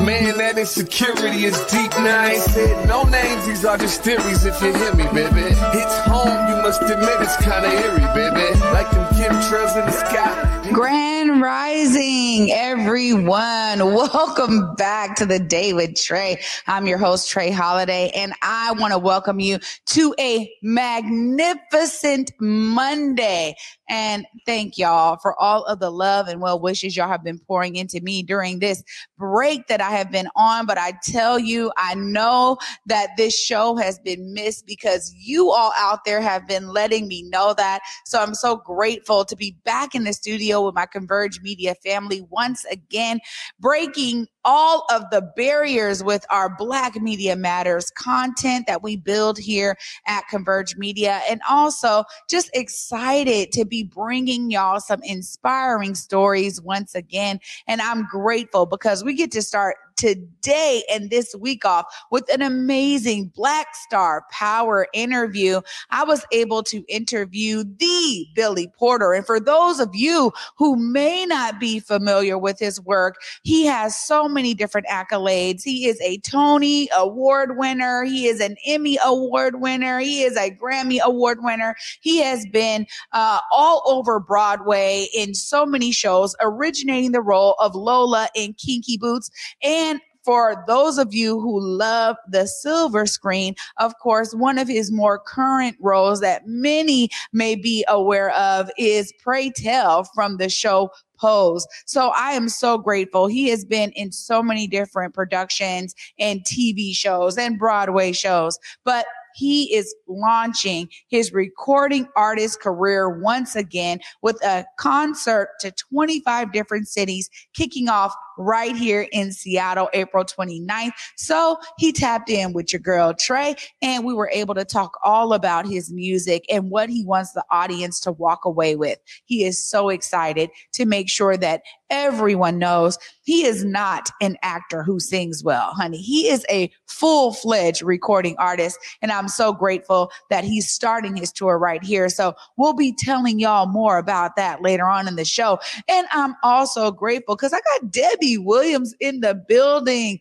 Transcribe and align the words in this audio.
Man, 0.00 0.36
that 0.38 0.58
insecurity 0.58 1.44
is 1.44 1.56
deep. 1.66 1.90
Now 1.92 2.34
said 2.34 2.88
no 2.88 3.04
names. 3.04 3.46
These 3.46 3.64
are 3.64 3.78
just 3.78 4.02
theories. 4.02 4.44
If 4.44 4.60
you 4.60 4.74
hear 4.74 4.92
me, 4.94 5.04
baby, 5.04 5.54
it's 5.72 5.98
home. 6.00 6.48
You 6.48 6.56
must 6.62 6.82
admit 6.82 7.20
it's 7.20 7.36
kind 7.36 7.64
of 7.64 7.72
eerie, 7.72 8.00
baby. 8.12 8.58
Like 8.72 8.90
them 8.90 9.06
chemtrails 9.14 9.78
in 9.78 9.86
the 9.86 9.92
sky. 9.92 10.70
Grand 10.72 11.40
Rising, 11.40 12.50
everyone. 12.50 13.78
Welcome 13.94 14.74
back 14.74 15.14
to 15.16 15.26
the 15.26 15.38
day 15.38 15.72
with 15.72 15.90
Trae. 15.90 16.42
I'm 16.66 16.86
your 16.86 16.98
host, 16.98 17.32
Trae 17.32 17.52
Holiday, 17.52 18.10
and 18.14 18.32
I 18.42 18.72
want 18.72 18.92
to 18.92 18.98
welcome 18.98 19.38
you 19.40 19.58
to 19.86 20.14
a 20.18 20.50
magnificent 20.62 22.32
Monday. 22.40 23.54
And 23.88 24.26
thank 24.46 24.78
y'all 24.78 25.18
for 25.18 25.38
all 25.40 25.64
of 25.64 25.78
the 25.78 25.90
love 25.90 26.26
and 26.28 26.40
well 26.40 26.58
wishes 26.58 26.96
y'all 26.96 27.08
have 27.08 27.22
been 27.22 27.38
pouring 27.38 27.76
into 27.76 28.00
me 28.00 28.22
during 28.22 28.58
this 28.58 28.82
break 29.18 29.66
that 29.68 29.82
I 29.84 29.96
have 29.96 30.10
been 30.10 30.28
on. 30.36 30.66
But 30.66 30.78
I 30.78 30.94
tell 31.02 31.38
you, 31.38 31.72
I 31.76 31.94
know 31.94 32.58
that 32.86 33.10
this 33.16 33.38
show 33.38 33.76
has 33.76 33.98
been 33.98 34.32
missed 34.32 34.66
because 34.66 35.14
you 35.16 35.50
all 35.50 35.72
out 35.76 36.04
there 36.04 36.20
have 36.20 36.46
been 36.46 36.68
letting 36.68 37.08
me 37.08 37.22
know 37.22 37.54
that. 37.56 37.80
So 38.04 38.20
I'm 38.20 38.34
so 38.34 38.56
grateful 38.56 39.24
to 39.24 39.36
be 39.36 39.56
back 39.64 39.94
in 39.94 40.04
the 40.04 40.12
studio 40.12 40.64
with 40.64 40.74
my 40.74 40.86
Converge 40.86 41.40
Media 41.42 41.74
family 41.84 42.26
once 42.30 42.64
again, 42.66 43.20
breaking 43.60 44.26
all 44.44 44.86
of 44.90 45.08
the 45.10 45.22
barriers 45.36 46.02
with 46.02 46.24
our 46.30 46.54
Black 46.54 47.00
Media 47.00 47.36
Matters 47.36 47.90
content 47.90 48.66
that 48.66 48.82
we 48.82 48.96
build 48.96 49.38
here 49.38 49.76
at 50.06 50.26
Converge 50.28 50.76
Media. 50.76 51.20
And 51.28 51.40
also 51.48 52.04
just 52.28 52.50
excited 52.54 53.52
to 53.52 53.64
be 53.64 53.82
bringing 53.82 54.50
y'all 54.50 54.80
some 54.80 55.02
inspiring 55.02 55.94
stories 55.94 56.60
once 56.60 56.94
again. 56.94 57.40
And 57.66 57.80
I'm 57.80 58.06
grateful 58.06 58.66
because 58.66 59.04
we 59.04 59.14
get 59.14 59.30
to 59.32 59.42
start 59.42 59.76
today 59.96 60.82
and 60.90 61.10
this 61.10 61.34
week 61.38 61.64
off 61.64 61.86
with 62.10 62.24
an 62.32 62.42
amazing 62.42 63.30
Black 63.34 63.74
Star 63.74 64.24
Power 64.30 64.86
interview. 64.92 65.60
I 65.90 66.04
was 66.04 66.24
able 66.32 66.62
to 66.64 66.84
interview 66.88 67.64
the 67.64 68.26
Billy 68.34 68.68
Porter. 68.78 69.12
And 69.12 69.24
for 69.24 69.40
those 69.40 69.80
of 69.80 69.90
you 69.94 70.32
who 70.56 70.76
may 70.76 71.26
not 71.26 71.60
be 71.60 71.80
familiar 71.80 72.38
with 72.38 72.58
his 72.58 72.80
work, 72.80 73.16
he 73.42 73.66
has 73.66 73.96
so 73.96 74.28
many 74.28 74.54
different 74.54 74.86
accolades. 74.88 75.62
He 75.62 75.86
is 75.86 76.00
a 76.00 76.18
Tony 76.18 76.88
Award 76.96 77.56
winner. 77.56 78.04
He 78.04 78.26
is 78.26 78.40
an 78.40 78.56
Emmy 78.66 78.98
Award 79.04 79.60
winner. 79.60 80.00
He 80.00 80.22
is 80.22 80.36
a 80.36 80.50
Grammy 80.50 81.00
Award 81.00 81.38
winner. 81.42 81.74
He 82.00 82.18
has 82.22 82.46
been 82.46 82.86
uh, 83.12 83.40
all 83.52 83.82
over 83.86 84.20
Broadway 84.20 85.08
in 85.14 85.34
so 85.34 85.64
many 85.64 85.92
shows, 85.92 86.34
originating 86.40 87.12
the 87.12 87.20
role 87.20 87.54
of 87.60 87.74
Lola 87.74 88.28
in 88.34 88.54
Kinky 88.54 88.96
Boots 88.96 89.30
and 89.62 89.83
for 90.24 90.64
those 90.66 90.98
of 90.98 91.14
you 91.14 91.38
who 91.40 91.60
love 91.60 92.16
the 92.28 92.46
silver 92.46 93.06
screen, 93.06 93.54
of 93.78 93.98
course, 93.98 94.34
one 94.34 94.58
of 94.58 94.68
his 94.68 94.90
more 94.90 95.18
current 95.18 95.76
roles 95.80 96.20
that 96.20 96.46
many 96.46 97.10
may 97.32 97.54
be 97.54 97.84
aware 97.88 98.30
of 98.30 98.70
is 98.78 99.12
Pray 99.22 99.50
Tell 99.50 100.04
from 100.04 100.38
the 100.38 100.48
show 100.48 100.90
Pose. 101.18 101.66
So 101.86 102.10
I 102.16 102.32
am 102.32 102.48
so 102.48 102.76
grateful. 102.78 103.26
He 103.26 103.48
has 103.48 103.64
been 103.64 103.92
in 103.92 104.12
so 104.12 104.42
many 104.42 104.66
different 104.66 105.14
productions 105.14 105.94
and 106.18 106.40
TV 106.40 106.94
shows 106.94 107.38
and 107.38 107.58
Broadway 107.58 108.12
shows, 108.12 108.58
but 108.84 109.06
he 109.34 109.74
is 109.74 109.94
launching 110.08 110.88
his 111.08 111.32
recording 111.32 112.08
artist 112.16 112.60
career 112.60 113.08
once 113.08 113.56
again 113.56 114.00
with 114.22 114.42
a 114.44 114.64
concert 114.78 115.50
to 115.60 115.70
25 115.72 116.52
different 116.52 116.88
cities 116.88 117.28
kicking 117.54 117.88
off 117.88 118.14
right 118.38 118.76
here 118.76 119.06
in 119.12 119.32
Seattle, 119.32 119.88
April 119.92 120.24
29th. 120.24 120.92
So 121.16 121.58
he 121.78 121.92
tapped 121.92 122.30
in 122.30 122.52
with 122.52 122.72
your 122.72 122.80
girl 122.80 123.12
Trae 123.12 123.56
and 123.82 124.04
we 124.04 124.14
were 124.14 124.30
able 124.32 124.54
to 124.54 124.64
talk 124.64 124.98
all 125.04 125.32
about 125.32 125.66
his 125.66 125.92
music 125.92 126.44
and 126.50 126.70
what 126.70 126.88
he 126.88 127.04
wants 127.04 127.32
the 127.32 127.44
audience 127.50 128.00
to 128.00 128.12
walk 128.12 128.44
away 128.44 128.76
with. 128.76 128.98
He 129.24 129.44
is 129.44 129.62
so 129.62 129.88
excited 129.88 130.50
to 130.72 130.84
make 130.84 131.08
sure 131.08 131.36
that 131.36 131.62
everyone 131.90 132.58
knows 132.58 132.98
he 133.24 133.44
is 133.44 133.64
not 133.64 134.10
an 134.20 134.36
actor 134.42 134.82
who 134.82 135.00
sings 135.00 135.42
well, 135.42 135.72
honey. 135.72 135.98
He 135.98 136.28
is 136.28 136.44
a 136.50 136.70
full 136.86 137.32
fledged 137.32 137.82
recording 137.82 138.36
artist. 138.38 138.78
And 139.02 139.10
I'm 139.10 139.28
so 139.28 139.52
grateful 139.52 140.10
that 140.30 140.44
he's 140.44 140.68
starting 140.70 141.16
his 141.16 141.32
tour 141.32 141.58
right 141.58 141.82
here. 141.82 142.08
So 142.08 142.34
we'll 142.56 142.74
be 142.74 142.94
telling 142.96 143.38
y'all 143.38 143.66
more 143.66 143.98
about 143.98 144.36
that 144.36 144.62
later 144.62 144.86
on 144.86 145.08
in 145.08 145.16
the 145.16 145.24
show. 145.24 145.58
And 145.88 146.06
I'm 146.12 146.34
also 146.42 146.90
grateful 146.90 147.34
because 147.34 147.52
I 147.52 147.60
got 147.60 147.90
Debbie 147.90 148.38
Williams 148.38 148.94
in 149.00 149.20
the 149.20 149.34
building. 149.34 150.20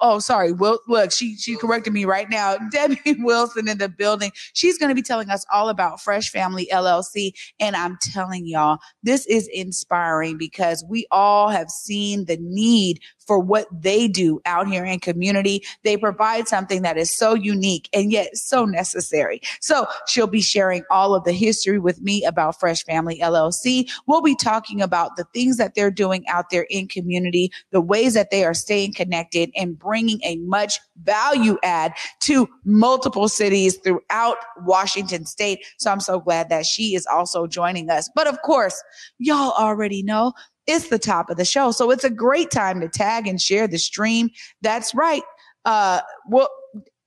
Oh, 0.00 0.20
sorry. 0.20 0.52
Well, 0.52 0.78
look, 0.86 1.10
she, 1.10 1.36
she 1.36 1.56
corrected 1.56 1.92
me 1.92 2.04
right 2.04 2.30
now. 2.30 2.56
Debbie 2.70 3.16
Wilson 3.18 3.68
in 3.68 3.78
the 3.78 3.88
building. 3.88 4.30
She's 4.52 4.78
going 4.78 4.90
to 4.90 4.94
be 4.94 5.02
telling 5.02 5.30
us 5.30 5.44
all 5.52 5.68
about 5.68 6.00
Fresh 6.00 6.30
Family 6.30 6.68
LLC. 6.72 7.32
And 7.58 7.74
I'm 7.74 7.98
telling 8.00 8.46
y'all, 8.46 8.78
this 9.02 9.26
is 9.26 9.48
inspiring 9.48 10.38
because 10.38 10.84
we 10.88 11.05
all 11.10 11.48
have 11.48 11.70
seen 11.70 12.24
the 12.24 12.36
need 12.40 13.00
for 13.26 13.38
what 13.38 13.66
they 13.72 14.08
do 14.08 14.40
out 14.46 14.68
here 14.68 14.84
in 14.84 15.00
community. 15.00 15.62
They 15.82 15.96
provide 15.96 16.48
something 16.48 16.82
that 16.82 16.96
is 16.96 17.16
so 17.16 17.34
unique 17.34 17.88
and 17.92 18.12
yet 18.12 18.36
so 18.36 18.64
necessary. 18.64 19.40
So 19.60 19.86
she'll 20.06 20.26
be 20.26 20.40
sharing 20.40 20.84
all 20.90 21.14
of 21.14 21.24
the 21.24 21.32
history 21.32 21.78
with 21.78 22.00
me 22.00 22.24
about 22.24 22.58
Fresh 22.58 22.84
Family 22.84 23.18
LLC. 23.20 23.90
We'll 24.06 24.22
be 24.22 24.36
talking 24.36 24.80
about 24.80 25.16
the 25.16 25.24
things 25.34 25.56
that 25.56 25.74
they're 25.74 25.90
doing 25.90 26.26
out 26.28 26.50
there 26.50 26.66
in 26.70 26.88
community, 26.88 27.50
the 27.72 27.80
ways 27.80 28.14
that 28.14 28.30
they 28.30 28.44
are 28.44 28.54
staying 28.54 28.94
connected 28.94 29.50
and 29.56 29.78
bringing 29.78 30.20
a 30.22 30.36
much 30.36 30.78
value 31.02 31.58
add 31.62 31.92
to 32.20 32.48
multiple 32.64 33.28
cities 33.28 33.76
throughout 33.76 34.36
Washington 34.64 35.26
state. 35.26 35.64
So 35.78 35.90
I'm 35.90 36.00
so 36.00 36.20
glad 36.20 36.48
that 36.48 36.66
she 36.66 36.94
is 36.94 37.06
also 37.06 37.46
joining 37.46 37.90
us. 37.90 38.08
But 38.14 38.26
of 38.26 38.40
course, 38.42 38.82
y'all 39.18 39.52
already 39.52 40.02
know 40.02 40.32
it's 40.66 40.88
the 40.88 40.98
top 40.98 41.30
of 41.30 41.36
the 41.36 41.44
show. 41.44 41.70
So 41.70 41.90
it's 41.90 42.04
a 42.04 42.10
great 42.10 42.50
time 42.50 42.80
to 42.80 42.88
tag 42.88 43.26
and 43.26 43.40
share 43.40 43.68
the 43.68 43.78
stream. 43.78 44.30
That's 44.62 44.94
right. 44.94 45.22
Uh, 45.64 46.00
well, 46.28 46.48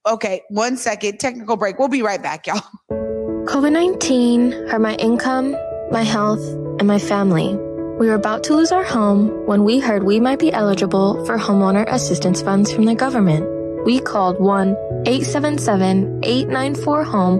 okay, 0.05 0.41
one 0.49 0.77
second, 0.77 1.19
technical 1.19 1.57
break. 1.57 1.79
We'll 1.79 1.87
be 1.87 2.01
right 2.01 2.21
back, 2.21 2.47
y'all. 2.47 2.61
COVID 2.89 3.71
19 3.71 4.51
hurt 4.51 4.79
my 4.79 4.95
income, 4.95 5.55
my 5.91 6.03
health, 6.03 6.45
and 6.79 6.87
my 6.87 6.99
family. 6.99 7.55
We 7.99 8.07
were 8.07 8.15
about 8.15 8.43
to 8.45 8.55
lose 8.55 8.71
our 8.71 8.83
home 8.83 9.45
when 9.45 9.63
we 9.63 9.79
heard 9.79 10.03
we 10.03 10.19
might 10.19 10.39
be 10.39 10.53
eligible 10.53 11.25
for 11.25 11.37
homeowner 11.37 11.85
assistance 11.91 12.41
funds 12.41 12.71
from 12.71 12.85
the 12.85 12.95
government. 12.95 13.45
We 13.85 13.99
called 13.99 14.39
1 14.39 14.69
877 15.05 16.19
894 16.23 17.03
HOME, 17.03 17.39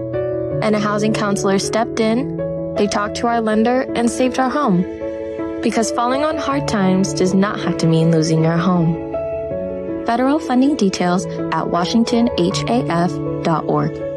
and 0.62 0.74
a 0.74 0.80
housing 0.80 1.14
counselor 1.14 1.58
stepped 1.58 2.00
in. 2.00 2.36
They 2.76 2.86
talked 2.86 3.16
to 3.16 3.26
our 3.26 3.40
lender 3.40 3.82
and 3.94 4.10
saved 4.10 4.38
our 4.38 4.50
home. 4.50 4.99
Because 5.62 5.90
falling 5.92 6.24
on 6.24 6.38
hard 6.38 6.66
times 6.68 7.14
does 7.14 7.34
not 7.34 7.60
have 7.60 7.76
to 7.78 7.86
mean 7.86 8.10
losing 8.10 8.42
your 8.42 8.56
home. 8.56 8.96
Federal 10.06 10.38
funding 10.38 10.76
details 10.76 11.26
at 11.26 11.66
washingtonhaf.org. 11.66 14.09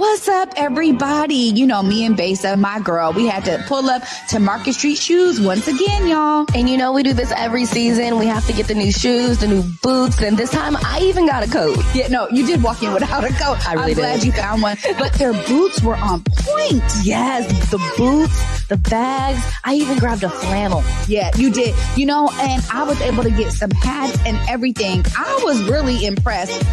What's 0.00 0.28
up, 0.28 0.54
everybody? 0.56 1.34
You 1.34 1.66
know, 1.66 1.82
me 1.82 2.06
and 2.06 2.16
Besa, 2.16 2.56
my 2.56 2.80
girl, 2.80 3.12
we 3.12 3.26
had 3.26 3.44
to 3.44 3.62
pull 3.68 3.90
up 3.90 4.02
to 4.30 4.40
Market 4.40 4.72
Street 4.72 4.96
Shoes 4.96 5.38
once 5.38 5.68
again, 5.68 6.06
y'all. 6.06 6.46
And 6.54 6.70
you 6.70 6.78
know, 6.78 6.92
we 6.92 7.02
do 7.02 7.12
this 7.12 7.30
every 7.32 7.66
season. 7.66 8.16
We 8.18 8.24
have 8.24 8.46
to 8.46 8.54
get 8.54 8.66
the 8.66 8.72
new 8.74 8.92
shoes, 8.92 9.40
the 9.40 9.46
new 9.46 9.62
boots, 9.82 10.22
and 10.22 10.38
this 10.38 10.48
time 10.48 10.74
I 10.78 11.00
even 11.02 11.26
got 11.26 11.46
a 11.46 11.50
coat. 11.50 11.76
Yeah, 11.94 12.08
no, 12.08 12.30
you 12.30 12.46
did 12.46 12.62
walk 12.62 12.82
in 12.82 12.94
without 12.94 13.24
a 13.24 13.28
coat. 13.34 13.58
I 13.68 13.74
really 13.74 13.90
I'm 13.90 13.98
glad 13.98 14.24
you 14.24 14.32
found 14.32 14.62
one. 14.62 14.78
But 14.98 15.12
their 15.12 15.34
boots 15.34 15.82
were 15.82 15.96
on 15.96 16.24
point. 16.24 16.82
Yes, 17.02 17.46
the 17.70 17.76
boots, 17.98 18.66
the 18.68 18.78
bags. 18.78 19.44
I 19.64 19.74
even 19.74 19.98
grabbed 19.98 20.22
a 20.22 20.30
flannel. 20.30 20.82
Yeah, 21.08 21.30
you 21.36 21.50
did. 21.50 21.74
You 21.94 22.06
know, 22.06 22.30
and 22.40 22.64
I 22.72 22.84
was 22.84 22.98
able 23.02 23.22
to 23.22 23.30
get 23.30 23.52
some 23.52 23.70
hats 23.70 24.18
and 24.24 24.38
everything. 24.48 25.04
I 25.14 25.40
was 25.44 25.62
really 25.64 26.06
impressed. 26.06 26.64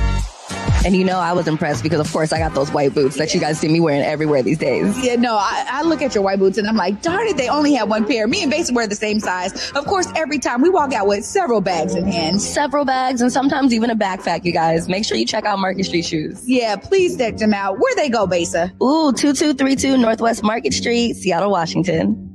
And 0.86 0.96
you 0.96 1.04
know, 1.04 1.20
I 1.20 1.34
was 1.34 1.48
impressed 1.48 1.84
because, 1.84 2.00
of 2.00 2.12
course, 2.12 2.32
I 2.32 2.40
got 2.40 2.54
those 2.54 2.72
white 2.72 2.94
boots 2.94 3.18
that 3.18 3.34
you 3.34 3.40
guys 3.40 3.60
see 3.60 3.68
me 3.68 3.80
wearing 3.80 4.02
everywhere 4.04 4.42
these 4.42 4.58
days. 4.58 4.98
Yeah, 5.04 5.16
no, 5.16 5.36
I, 5.36 5.66
I 5.70 5.82
look 5.84 6.02
at 6.02 6.16
your 6.16 6.24
white 6.24 6.40
boots 6.40 6.58
and 6.58 6.68
I'm 6.68 6.76
like, 6.78 7.02
darn 7.02 7.28
it, 7.28 7.36
they 7.36 7.50
only 7.50 7.74
have 7.74 7.90
one 7.90 8.06
pair. 8.06 8.28
Me 8.28 8.42
and 8.42 8.52
Besa 8.52 8.74
wear 8.74 8.88
the 8.88 8.96
same 8.96 9.20
size. 9.20 9.72
Of 9.72 9.86
course, 9.86 10.08
every 10.16 10.40
time 10.40 10.62
we 10.62 10.70
walk 10.70 10.94
out 10.94 11.08
with 11.08 11.26
several 11.26 11.60
bags 11.62 11.96
in 11.96 12.06
hand. 12.08 12.42
Several 12.42 12.86
bags 12.86 13.22
and 13.22 13.32
sometimes 13.32 13.74
even 13.74 13.90
a 13.90 13.96
backpack, 13.96 14.46
you 14.46 14.54
guys. 14.54 14.88
Make 14.88 15.04
sure 15.06 15.18
you 15.18 15.26
check 15.26 15.46
out 15.46 15.60
Market 15.60 15.86
Street 15.86 16.06
Shoes. 16.06 16.42
Yeah, 16.48 16.76
please 16.78 17.18
check 17.18 17.38
them 17.38 17.54
out. 17.54 17.80
Where 17.80 17.96
they 17.96 18.10
go, 18.10 18.26
Basa? 18.28 18.72
Ooh, 18.82 19.12
2232 19.12 19.98
Northwest 19.98 20.44
Market 20.44 20.74
Street, 20.74 21.16
Seattle, 21.16 21.52
Washington. 21.52 22.27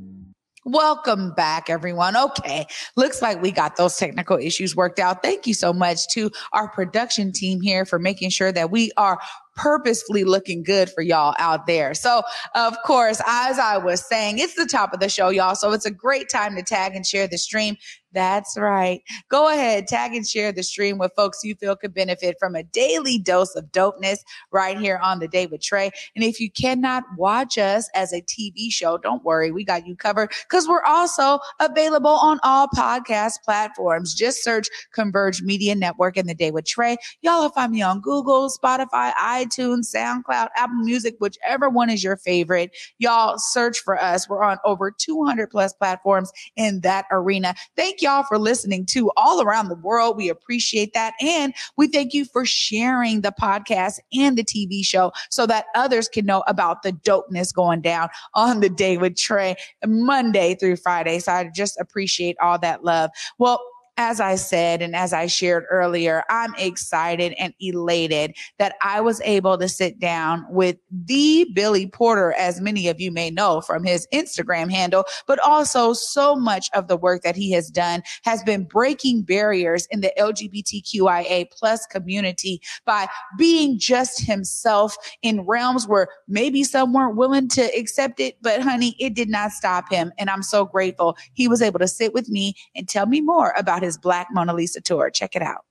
Welcome 0.64 1.32
back, 1.32 1.68
everyone. 1.68 2.16
Okay. 2.16 2.66
Looks 2.96 3.20
like 3.20 3.42
we 3.42 3.50
got 3.50 3.74
those 3.74 3.96
technical 3.96 4.36
issues 4.36 4.76
worked 4.76 5.00
out. 5.00 5.20
Thank 5.20 5.44
you 5.48 5.54
so 5.54 5.72
much 5.72 6.06
to 6.10 6.30
our 6.52 6.68
production 6.68 7.32
team 7.32 7.60
here 7.60 7.84
for 7.84 7.98
making 7.98 8.30
sure 8.30 8.52
that 8.52 8.70
we 8.70 8.92
are 8.96 9.18
purposefully 9.56 10.22
looking 10.22 10.62
good 10.62 10.88
for 10.88 11.02
y'all 11.02 11.34
out 11.40 11.66
there. 11.66 11.94
So, 11.94 12.22
of 12.54 12.76
course, 12.84 13.20
as 13.26 13.58
I 13.58 13.76
was 13.76 14.06
saying, 14.06 14.38
it's 14.38 14.54
the 14.54 14.66
top 14.66 14.94
of 14.94 15.00
the 15.00 15.08
show, 15.08 15.30
y'all. 15.30 15.56
So 15.56 15.72
it's 15.72 15.84
a 15.84 15.90
great 15.90 16.28
time 16.28 16.54
to 16.54 16.62
tag 16.62 16.94
and 16.94 17.04
share 17.04 17.26
the 17.26 17.38
stream. 17.38 17.76
That's 18.12 18.58
right. 18.58 19.02
Go 19.28 19.48
ahead, 19.48 19.86
tag 19.86 20.14
and 20.14 20.26
share 20.26 20.52
the 20.52 20.62
stream 20.62 20.98
with 20.98 21.12
folks 21.16 21.40
you 21.42 21.54
feel 21.54 21.76
could 21.76 21.94
benefit 21.94 22.36
from 22.38 22.54
a 22.54 22.62
daily 22.62 23.18
dose 23.18 23.54
of 23.54 23.72
dopeness 23.72 24.18
right 24.50 24.78
here 24.78 24.98
on 25.02 25.18
the 25.18 25.28
day 25.28 25.46
with 25.46 25.60
Trae. 25.60 25.90
And 26.14 26.24
if 26.24 26.40
you 26.40 26.50
cannot 26.50 27.04
watch 27.16 27.58
us 27.58 27.88
as 27.94 28.12
a 28.12 28.22
TV 28.22 28.70
show, 28.70 28.98
don't 28.98 29.24
worry. 29.24 29.50
We 29.50 29.64
got 29.64 29.86
you 29.86 29.96
covered 29.96 30.32
because 30.48 30.68
we're 30.68 30.82
also 30.84 31.38
available 31.60 32.10
on 32.10 32.38
all 32.42 32.68
podcast 32.68 33.42
platforms. 33.44 34.14
Just 34.14 34.44
search 34.44 34.68
Converge 34.92 35.42
Media 35.42 35.74
Network 35.74 36.16
and 36.16 36.28
the 36.28 36.34
day 36.34 36.50
with 36.50 36.64
Trae. 36.64 36.96
Y'all 37.22 37.42
will 37.42 37.50
find 37.50 37.72
me 37.72 37.82
on 37.82 38.00
Google, 38.00 38.50
Spotify, 38.50 39.12
iTunes, 39.14 39.94
SoundCloud, 39.94 40.48
Apple 40.56 40.76
Music, 40.76 41.16
whichever 41.18 41.70
one 41.70 41.88
is 41.88 42.04
your 42.04 42.16
favorite. 42.16 42.76
Y'all 42.98 43.38
search 43.38 43.78
for 43.78 44.00
us. 44.00 44.28
We're 44.28 44.42
on 44.44 44.58
over 44.64 44.90
200 44.90 45.50
plus 45.50 45.72
platforms 45.72 46.30
in 46.56 46.80
that 46.80 47.06
arena. 47.10 47.54
Thank 47.76 48.01
y'all 48.02 48.24
for 48.24 48.38
listening 48.38 48.84
to 48.86 49.10
all 49.16 49.40
around 49.40 49.68
the 49.68 49.76
world. 49.76 50.16
We 50.16 50.28
appreciate 50.28 50.92
that. 50.94 51.14
And 51.20 51.54
we 51.76 51.88
thank 51.88 52.12
you 52.12 52.24
for 52.24 52.44
sharing 52.44 53.20
the 53.20 53.32
podcast 53.40 54.00
and 54.12 54.36
the 54.36 54.44
TV 54.44 54.84
show 54.84 55.12
so 55.30 55.46
that 55.46 55.66
others 55.74 56.08
can 56.08 56.26
know 56.26 56.42
about 56.46 56.82
the 56.82 56.92
dopeness 56.92 57.54
going 57.54 57.80
down 57.80 58.08
on 58.34 58.60
the 58.60 58.68
day 58.68 58.96
with 58.98 59.14
Trae 59.14 59.54
Monday 59.86 60.54
through 60.54 60.76
Friday. 60.76 61.18
So 61.18 61.32
I 61.32 61.50
just 61.54 61.80
appreciate 61.80 62.36
all 62.42 62.58
that 62.58 62.84
love. 62.84 63.10
Well, 63.38 63.60
as 63.98 64.20
I 64.20 64.36
said, 64.36 64.80
and 64.80 64.96
as 64.96 65.12
I 65.12 65.26
shared 65.26 65.64
earlier, 65.70 66.24
I'm 66.30 66.54
excited 66.56 67.34
and 67.38 67.52
elated 67.60 68.34
that 68.58 68.74
I 68.80 69.00
was 69.02 69.20
able 69.22 69.58
to 69.58 69.68
sit 69.68 69.98
down 69.98 70.46
with 70.48 70.76
the 70.90 71.46
Billy 71.54 71.86
Porter, 71.86 72.32
as 72.38 72.60
many 72.60 72.88
of 72.88 73.00
you 73.00 73.10
may 73.10 73.30
know 73.30 73.60
from 73.60 73.84
his 73.84 74.08
Instagram 74.12 74.70
handle, 74.70 75.04
but 75.26 75.38
also 75.40 75.92
so 75.92 76.34
much 76.34 76.70
of 76.74 76.88
the 76.88 76.96
work 76.96 77.22
that 77.22 77.36
he 77.36 77.52
has 77.52 77.70
done 77.70 78.02
has 78.24 78.42
been 78.42 78.64
breaking 78.64 79.22
barriers 79.22 79.86
in 79.90 80.00
the 80.00 80.12
LGBTQIA 80.18 81.50
plus 81.50 81.84
community 81.86 82.62
by 82.86 83.06
being 83.36 83.78
just 83.78 84.22
himself 84.22 84.96
in 85.20 85.42
realms 85.42 85.86
where 85.86 86.08
maybe 86.28 86.64
some 86.64 86.94
weren't 86.94 87.16
willing 87.16 87.48
to 87.48 87.62
accept 87.76 88.20
it, 88.20 88.36
but 88.40 88.62
honey, 88.62 88.96
it 88.98 89.14
did 89.14 89.28
not 89.28 89.52
stop 89.52 89.90
him. 89.90 90.12
And 90.18 90.30
I'm 90.30 90.42
so 90.42 90.64
grateful 90.64 91.16
he 91.34 91.46
was 91.46 91.60
able 91.60 91.78
to 91.78 91.88
sit 91.88 92.14
with 92.14 92.30
me 92.30 92.54
and 92.74 92.88
tell 92.88 93.06
me 93.06 93.20
more 93.20 93.52
about 93.56 93.81
his 93.82 93.98
Black 93.98 94.28
Mona 94.30 94.54
Lisa 94.54 94.80
tour. 94.80 95.10
Check 95.10 95.36
it 95.36 95.42
out. 95.42 95.62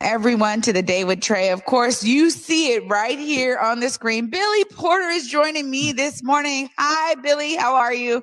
Everyone 0.00 0.60
to 0.60 0.72
the 0.72 0.82
day 0.82 1.04
with 1.04 1.20
Trae. 1.20 1.52
Of 1.52 1.64
course, 1.64 2.04
you 2.04 2.30
see 2.30 2.74
it 2.74 2.86
right 2.86 3.18
here 3.18 3.56
on 3.58 3.80
the 3.80 3.88
screen. 3.88 4.28
Billy 4.28 4.64
Porter 4.66 5.08
is 5.08 5.26
joining 5.26 5.70
me 5.70 5.92
this 5.92 6.22
morning. 6.22 6.68
Hi, 6.78 7.14
Billy. 7.22 7.56
How 7.56 7.74
are 7.74 7.94
you? 7.94 8.22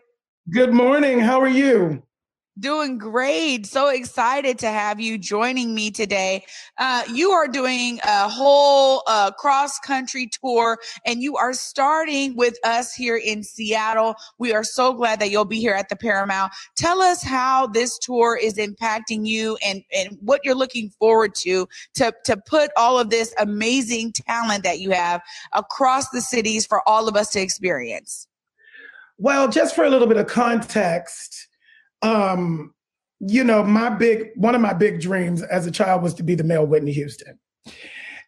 Good 0.52 0.74
morning. 0.74 1.20
How 1.20 1.42
are 1.42 1.48
you? 1.48 2.04
Doing 2.60 3.00
great. 3.00 3.66
So 3.66 3.88
excited 3.88 4.60
to 4.60 4.68
have 4.68 5.00
you 5.00 5.18
joining 5.18 5.74
me 5.74 5.90
today. 5.90 6.46
Uh, 6.78 7.02
you 7.12 7.32
are 7.32 7.48
doing 7.48 8.00
a 8.04 8.30
whole 8.30 9.02
uh, 9.08 9.32
cross 9.32 9.80
country 9.80 10.30
tour 10.30 10.78
and 11.04 11.24
you 11.24 11.36
are 11.36 11.54
starting 11.54 12.36
with 12.36 12.56
us 12.64 12.94
here 12.94 13.18
in 13.18 13.42
Seattle. 13.42 14.14
We 14.38 14.54
are 14.54 14.64
so 14.64 14.94
glad 14.94 15.20
that 15.20 15.32
you'll 15.32 15.46
be 15.46 15.60
here 15.60 15.74
at 15.74 15.90
the 15.90 15.96
Paramount. 15.96 16.54
Tell 16.76 17.02
us 17.02 17.24
how 17.24 17.66
this 17.66 17.98
tour 17.98 18.38
is 18.40 18.58
impacting 18.58 19.26
you 19.26 19.58
and, 19.66 19.82
and 19.92 20.16
what 20.22 20.42
you're 20.44 20.54
looking 20.54 20.92
forward 21.00 21.34
to, 21.38 21.68
to, 21.96 22.14
to 22.26 22.38
put 22.38 22.70
all 22.78 23.00
of 23.00 23.10
this 23.10 23.34
amazing 23.40 24.14
talent 24.14 24.64
that 24.64 24.80
you 24.80 24.92
have 24.92 25.22
across 25.54 26.08
the 26.10 26.22
cities 26.22 26.68
for 26.68 26.88
all 26.88 27.08
of 27.08 27.16
us 27.16 27.32
to 27.32 27.42
experience. 27.42 28.28
Well, 29.18 29.48
just 29.48 29.76
for 29.76 29.86
a 29.86 29.90
little 29.90 30.08
bit 30.08 30.18
of 30.18 30.28
context, 30.28 31.48
um, 32.04 32.74
you 33.20 33.44
know, 33.44 33.64
my 33.64 33.90
big 33.90 34.32
one 34.36 34.54
of 34.54 34.62
my 34.62 34.74
big 34.74 35.02
dreams 35.02 35.42
as 35.42 35.66
a 35.66 35.72
child 35.72 36.04
was 36.04 36.14
to 36.16 36.24
be 36.24 36.36
the 36.36 36.44
male 36.44 36.66
Whitney 36.66 36.92
Houston. 36.92 37.40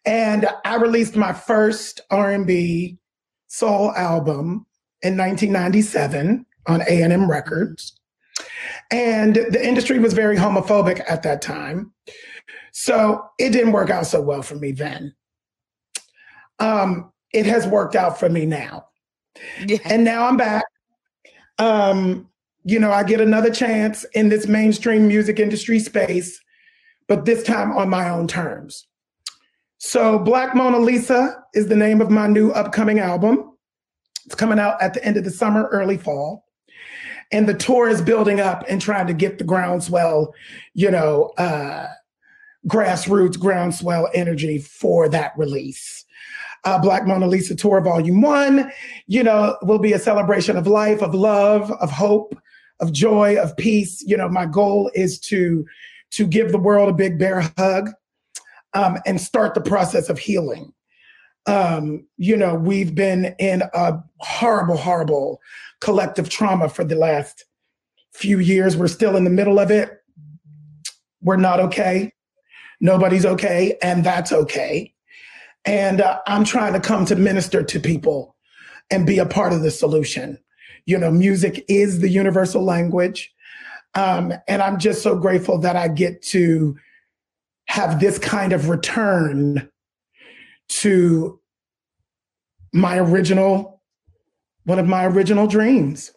And 0.04 0.48
I 0.64 0.76
released 0.76 1.16
my 1.16 1.32
first 1.32 2.00
R&B 2.10 2.96
soul 3.48 3.92
album 3.92 4.66
in 5.02 5.16
1997 5.16 6.46
on 6.66 6.82
A&M 6.82 7.30
Records. 7.30 7.98
And 8.90 9.34
the 9.34 9.60
industry 9.66 9.98
was 9.98 10.12
very 10.12 10.36
homophobic 10.36 11.02
at 11.08 11.22
that 11.24 11.42
time. 11.42 11.92
So 12.72 13.24
it 13.38 13.50
didn't 13.50 13.72
work 13.72 13.90
out 13.90 14.06
so 14.06 14.20
well 14.20 14.42
for 14.42 14.54
me 14.54 14.70
then. 14.72 15.14
Um, 16.60 17.12
it 17.32 17.46
has 17.46 17.66
worked 17.66 17.96
out 17.96 18.18
for 18.18 18.28
me 18.28 18.46
now. 18.46 18.86
Yeah. 19.66 19.78
And 19.84 20.04
now 20.04 20.26
I'm 20.26 20.36
back. 20.36 20.64
Um, 21.58 22.28
you 22.66 22.80
know, 22.80 22.90
I 22.90 23.04
get 23.04 23.20
another 23.20 23.50
chance 23.50 24.04
in 24.12 24.28
this 24.28 24.48
mainstream 24.48 25.06
music 25.06 25.38
industry 25.38 25.78
space, 25.78 26.42
but 27.06 27.24
this 27.24 27.44
time 27.44 27.70
on 27.70 27.88
my 27.88 28.10
own 28.10 28.26
terms. 28.26 28.88
So, 29.78 30.18
Black 30.18 30.56
Mona 30.56 30.80
Lisa 30.80 31.44
is 31.54 31.68
the 31.68 31.76
name 31.76 32.00
of 32.00 32.10
my 32.10 32.26
new 32.26 32.50
upcoming 32.50 32.98
album. 32.98 33.56
It's 34.24 34.34
coming 34.34 34.58
out 34.58 34.82
at 34.82 34.94
the 34.94 35.04
end 35.04 35.16
of 35.16 35.22
the 35.22 35.30
summer, 35.30 35.68
early 35.70 35.96
fall. 35.96 36.44
And 37.30 37.48
the 37.48 37.54
tour 37.54 37.88
is 37.88 38.02
building 38.02 38.40
up 38.40 38.64
and 38.68 38.82
trying 38.82 39.06
to 39.06 39.14
get 39.14 39.38
the 39.38 39.44
groundswell, 39.44 40.34
you 40.74 40.90
know, 40.90 41.30
uh, 41.38 41.86
grassroots 42.66 43.38
groundswell 43.38 44.08
energy 44.12 44.58
for 44.58 45.08
that 45.10 45.30
release. 45.36 46.04
Uh, 46.64 46.80
Black 46.80 47.06
Mona 47.06 47.28
Lisa 47.28 47.54
Tour 47.54 47.80
Volume 47.80 48.22
One, 48.22 48.72
you 49.06 49.22
know, 49.22 49.56
will 49.62 49.78
be 49.78 49.92
a 49.92 50.00
celebration 50.00 50.56
of 50.56 50.66
life, 50.66 51.00
of 51.00 51.14
love, 51.14 51.70
of 51.70 51.92
hope, 51.92 52.36
of 52.80 52.92
joy, 52.92 53.36
of 53.36 53.56
peace. 53.56 54.02
You 54.06 54.16
know, 54.16 54.28
my 54.28 54.46
goal 54.46 54.90
is 54.94 55.18
to 55.20 55.66
to 56.12 56.26
give 56.26 56.52
the 56.52 56.58
world 56.58 56.88
a 56.88 56.94
big 56.94 57.18
bear 57.18 57.52
hug 57.58 57.90
um, 58.74 58.98
and 59.06 59.20
start 59.20 59.54
the 59.54 59.60
process 59.60 60.08
of 60.08 60.18
healing. 60.18 60.72
Um, 61.46 62.06
you 62.16 62.36
know, 62.36 62.54
we've 62.54 62.94
been 62.94 63.34
in 63.38 63.62
a 63.74 64.02
horrible, 64.18 64.76
horrible 64.76 65.40
collective 65.80 66.28
trauma 66.28 66.68
for 66.68 66.84
the 66.84 66.96
last 66.96 67.44
few 68.12 68.38
years. 68.38 68.76
We're 68.76 68.88
still 68.88 69.16
in 69.16 69.24
the 69.24 69.30
middle 69.30 69.58
of 69.58 69.70
it. 69.70 70.02
We're 71.22 71.36
not 71.36 71.60
okay. 71.60 72.12
Nobody's 72.80 73.24
okay, 73.24 73.76
and 73.82 74.04
that's 74.04 74.32
okay. 74.32 74.92
And 75.64 76.00
uh, 76.00 76.20
I'm 76.26 76.44
trying 76.44 76.72
to 76.74 76.80
come 76.80 77.04
to 77.06 77.16
minister 77.16 77.62
to 77.62 77.80
people 77.80 78.36
and 78.90 79.06
be 79.06 79.18
a 79.18 79.26
part 79.26 79.52
of 79.52 79.62
the 79.62 79.70
solution. 79.70 80.38
You 80.86 80.98
know, 80.98 81.10
music 81.10 81.64
is 81.68 82.00
the 82.00 82.08
universal 82.08 82.64
language. 82.64 83.32
Um, 83.94 84.32
and 84.46 84.62
I'm 84.62 84.78
just 84.78 85.02
so 85.02 85.16
grateful 85.16 85.58
that 85.58 85.76
I 85.76 85.88
get 85.88 86.22
to 86.28 86.76
have 87.68 87.98
this 88.00 88.18
kind 88.18 88.52
of 88.52 88.68
return 88.68 89.68
to 90.68 91.40
my 92.72 92.98
original, 92.98 93.82
one 94.64 94.78
of 94.78 94.86
my 94.86 95.06
original 95.06 95.46
dreams. 95.46 96.12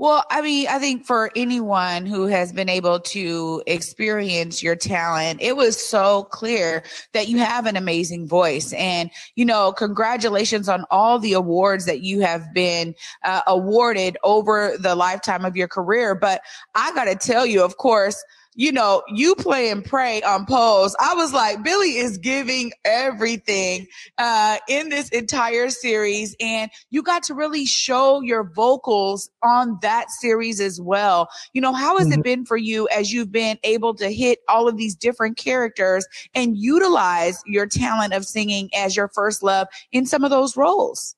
Well, 0.00 0.22
I 0.30 0.42
mean, 0.42 0.68
I 0.68 0.78
think 0.78 1.04
for 1.04 1.32
anyone 1.34 2.06
who 2.06 2.26
has 2.26 2.52
been 2.52 2.68
able 2.68 3.00
to 3.00 3.64
experience 3.66 4.62
your 4.62 4.76
talent, 4.76 5.42
it 5.42 5.56
was 5.56 5.76
so 5.76 6.22
clear 6.30 6.84
that 7.14 7.26
you 7.26 7.38
have 7.38 7.66
an 7.66 7.74
amazing 7.76 8.28
voice. 8.28 8.72
And, 8.74 9.10
you 9.34 9.44
know, 9.44 9.72
congratulations 9.72 10.68
on 10.68 10.84
all 10.92 11.18
the 11.18 11.32
awards 11.32 11.84
that 11.86 12.00
you 12.00 12.20
have 12.20 12.54
been 12.54 12.94
uh, 13.24 13.42
awarded 13.48 14.16
over 14.22 14.76
the 14.78 14.94
lifetime 14.94 15.44
of 15.44 15.56
your 15.56 15.68
career. 15.68 16.14
But 16.14 16.42
I 16.76 16.94
got 16.94 17.06
to 17.06 17.16
tell 17.16 17.44
you, 17.44 17.64
of 17.64 17.76
course, 17.76 18.22
you 18.58 18.72
know, 18.72 19.04
you 19.06 19.36
play 19.36 19.70
and 19.70 19.84
pray 19.84 20.20
on 20.22 20.44
Pose. 20.44 20.94
I 20.98 21.14
was 21.14 21.32
like, 21.32 21.62
Billy 21.62 21.96
is 21.96 22.18
giving 22.18 22.72
everything 22.84 23.86
uh, 24.18 24.58
in 24.68 24.88
this 24.88 25.08
entire 25.10 25.70
series. 25.70 26.34
And 26.40 26.68
you 26.90 27.04
got 27.04 27.22
to 27.24 27.34
really 27.34 27.66
show 27.66 28.20
your 28.20 28.42
vocals 28.42 29.30
on 29.44 29.78
that 29.82 30.10
series 30.10 30.60
as 30.60 30.80
well. 30.80 31.28
You 31.52 31.60
know, 31.60 31.72
how 31.72 31.98
has 31.98 32.08
mm-hmm. 32.08 32.18
it 32.18 32.24
been 32.24 32.44
for 32.44 32.56
you 32.56 32.88
as 32.88 33.12
you've 33.12 33.30
been 33.30 33.58
able 33.62 33.94
to 33.94 34.10
hit 34.10 34.40
all 34.48 34.66
of 34.66 34.76
these 34.76 34.96
different 34.96 35.36
characters 35.36 36.04
and 36.34 36.58
utilize 36.58 37.40
your 37.46 37.66
talent 37.66 38.12
of 38.12 38.26
singing 38.26 38.70
as 38.74 38.96
your 38.96 39.06
first 39.06 39.40
love 39.40 39.68
in 39.92 40.04
some 40.04 40.24
of 40.24 40.30
those 40.30 40.56
roles? 40.56 41.14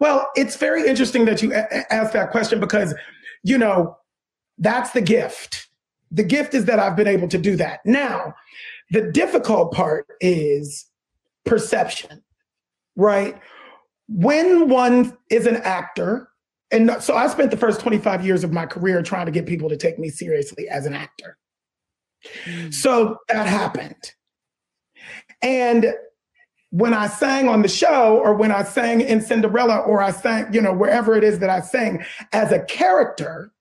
Well, 0.00 0.28
it's 0.36 0.56
very 0.56 0.86
interesting 0.86 1.24
that 1.24 1.42
you 1.42 1.54
a- 1.54 1.90
asked 1.90 2.12
that 2.12 2.30
question 2.30 2.60
because, 2.60 2.94
you 3.42 3.56
know, 3.56 3.96
that's 4.58 4.90
the 4.90 5.00
gift 5.00 5.68
the 6.12 6.22
gift 6.22 6.54
is 6.54 6.66
that 6.66 6.78
I've 6.78 6.94
been 6.94 7.08
able 7.08 7.28
to 7.28 7.38
do 7.38 7.56
that. 7.56 7.80
Now, 7.84 8.34
the 8.90 9.10
difficult 9.10 9.72
part 9.72 10.06
is 10.20 10.86
perception, 11.44 12.22
right? 12.94 13.40
When 14.08 14.68
one 14.68 15.16
is 15.30 15.46
an 15.46 15.56
actor 15.56 16.28
and 16.72 16.90
so 17.00 17.14
I 17.14 17.26
spent 17.26 17.50
the 17.50 17.56
first 17.58 17.80
25 17.80 18.24
years 18.24 18.44
of 18.44 18.52
my 18.52 18.64
career 18.64 19.02
trying 19.02 19.26
to 19.26 19.32
get 19.32 19.44
people 19.44 19.68
to 19.68 19.76
take 19.76 19.98
me 19.98 20.08
seriously 20.08 20.68
as 20.70 20.86
an 20.86 20.94
actor. 20.94 21.36
Mm. 22.46 22.72
So 22.72 23.18
that 23.28 23.46
happened. 23.46 24.12
And 25.42 25.92
when 26.70 26.94
I 26.94 27.08
sang 27.08 27.48
on 27.48 27.60
the 27.60 27.68
show 27.68 28.18
or 28.18 28.32
when 28.34 28.50
I 28.50 28.62
sang 28.62 29.02
in 29.02 29.20
Cinderella 29.20 29.80
or 29.80 30.02
I 30.02 30.12
sang, 30.12 30.52
you 30.54 30.62
know, 30.62 30.72
wherever 30.72 31.14
it 31.14 31.24
is 31.24 31.40
that 31.40 31.50
I 31.50 31.60
sang 31.60 32.04
as 32.32 32.50
a 32.50 32.64
character, 32.64 33.52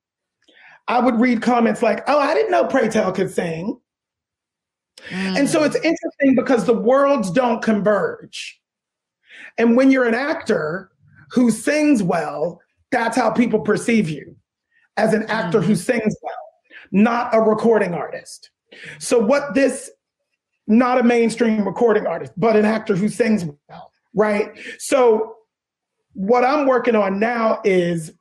I 0.92 1.00
would 1.00 1.22
read 1.22 1.42
comments 1.42 1.82
like, 1.82 2.04
oh, 2.08 2.20
I 2.20 2.34
didn't 2.34 2.52
know 2.52 2.66
Pray 2.66 2.90
Tell 2.90 3.14
could 3.14 3.32
sing. 3.32 3.80
Mm. 5.08 5.40
And 5.40 5.50
so 5.50 5.64
it's 5.64 5.78
interesting 5.78 6.36
because 6.36 6.66
the 6.66 6.78
worlds 6.78 7.32
don't 7.32 7.62
converge. 7.62 8.60
And 9.58 9.78
when 9.78 9.90
you're 9.90 10.06
an 10.06 10.14
actor 10.14 10.92
who 11.30 11.50
sings 11.50 12.04
well, 12.04 12.60
that's 12.92 13.16
how 13.16 13.32
people 13.32 13.62
perceive 13.62 14.10
you 14.10 14.36
as 14.98 15.14
an 15.14 15.24
actor 15.30 15.62
mm. 15.62 15.64
who 15.64 15.76
sings 15.76 16.14
well, 16.24 16.34
not 16.92 17.34
a 17.34 17.40
recording 17.40 17.94
artist. 17.94 18.50
So 19.00 19.18
what 19.18 19.54
this 19.54 19.90
not 20.68 21.00
a 21.00 21.04
mainstream 21.04 21.66
recording 21.66 22.06
artist, 22.06 22.34
but 22.36 22.58
an 22.58 22.66
actor 22.66 22.98
who 22.98 23.08
sings 23.08 23.46
well, 23.46 23.94
right? 24.14 24.60
So 24.78 25.38
what 26.16 26.44
I'm 26.44 26.68
working 26.68 26.96
on 26.96 27.18
now 27.18 27.62
is 27.64 28.12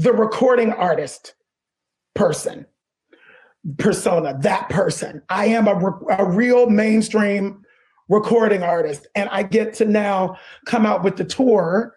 the 0.00 0.12
recording 0.14 0.72
artist 0.72 1.34
person, 2.14 2.64
persona, 3.76 4.38
that 4.40 4.70
person. 4.70 5.20
I 5.28 5.46
am 5.46 5.68
a, 5.68 5.76
a 6.18 6.24
real 6.24 6.70
mainstream 6.70 7.62
recording 8.08 8.62
artist, 8.62 9.08
and 9.14 9.28
I 9.28 9.42
get 9.42 9.74
to 9.74 9.84
now 9.84 10.38
come 10.64 10.86
out 10.86 11.04
with 11.04 11.16
the 11.16 11.24
tour 11.24 11.94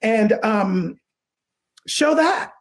and 0.00 0.32
um, 0.42 0.98
show 1.86 2.14
that. 2.14 2.52